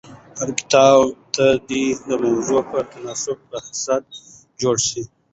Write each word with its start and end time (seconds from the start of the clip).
هر 0.39 0.49
کتاب 0.59 1.01
ته 1.35 1.45
دي 1.67 1.85
د 2.07 2.09
موضوع 2.23 2.61
په 2.71 2.77
تناسب 2.91 3.37
فهرست 3.49 4.03
جوړ 4.61 4.75
سي. 4.89 5.03